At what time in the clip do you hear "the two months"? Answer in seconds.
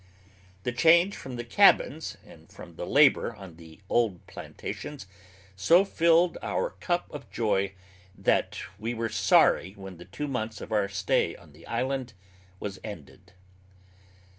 9.97-10.59